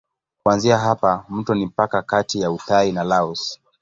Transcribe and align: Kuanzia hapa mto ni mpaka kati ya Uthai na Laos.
Kuanzia 0.43 0.77
hapa 0.77 1.25
mto 1.29 1.55
ni 1.55 1.65
mpaka 1.65 2.01
kati 2.01 2.41
ya 2.41 2.51
Uthai 2.51 2.91
na 2.91 3.03
Laos. 3.03 3.59